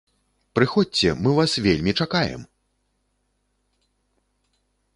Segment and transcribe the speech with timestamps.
[0.59, 2.41] Прыходзьце, мы вас вельмі чакаем!